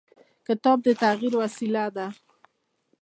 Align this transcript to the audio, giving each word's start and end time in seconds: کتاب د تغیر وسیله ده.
کتاب 0.47 0.77
د 0.85 0.87
تغیر 1.01 1.33
وسیله 1.43 1.83
ده. 1.95 2.07